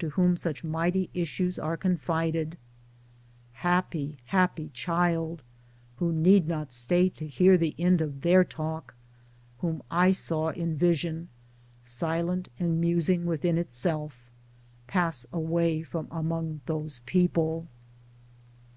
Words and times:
to 0.00 0.08
whom 0.10 0.36
such 0.36 0.64
mighty 0.64 1.10
issues 1.14 1.56
are 1.56 1.76
confided! 1.76 2.56
Happy 3.52 4.18
happy 4.24 4.68
Child! 4.74 5.44
who 5.98 6.12
need 6.12 6.48
not 6.48 6.72
stay 6.72 7.08
to 7.10 7.24
hear 7.24 7.56
the 7.56 7.76
end 7.78 8.00
of 8.00 8.22
their 8.22 8.42
talk! 8.42 8.96
whom 9.58 9.84
I 9.88 10.10
saw, 10.10 10.48
in 10.48 10.76
vision, 10.76 11.28
silent 11.82 12.48
and 12.58 12.80
musing 12.80 13.26
within 13.26 13.56
itself, 13.58 14.28
pass 14.88 15.24
away 15.32 15.84
from 15.84 16.08
among 16.10 16.62
those 16.66 16.98
people. 17.06 17.68